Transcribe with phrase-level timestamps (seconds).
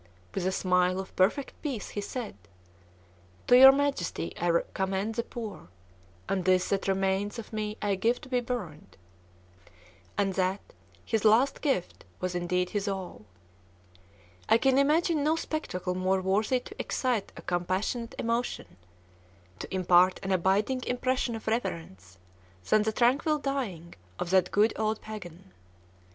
[0.33, 2.35] With a smile of perfect peace he said:
[3.45, 5.67] "To your Majesty I commend the poor;
[6.27, 8.97] and this that remains of me I give to be burned."
[10.17, 10.59] And that,
[11.05, 13.25] his last gift, was indeed his all.
[14.49, 18.77] I can imagine no spectacle more worthy to excite a compassionate emotion,
[19.59, 22.17] to impart an abiding impression of reverence,
[22.67, 25.51] than the tranquil dying of that good old "pagan."